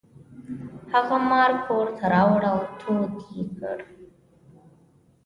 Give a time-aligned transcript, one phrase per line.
[0.93, 3.77] هغه مار کور ته راوړ او تود یې کړ.